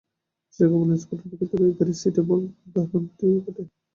[0.45, 3.63] বিশেষজ্ঞরা বলেন, স্মার্টফোনের ক্ষেত্রেও ওই গাড়ি ও সিটবেল্টের উদাহরণটি খাটে।